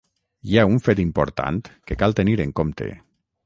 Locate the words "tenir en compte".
2.23-2.93